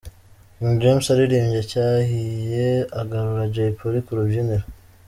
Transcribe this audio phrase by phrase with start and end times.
[0.55, 2.67] King James aririmbye Cyahiye
[3.01, 4.65] agarura Jay Polly ku rubyiniro.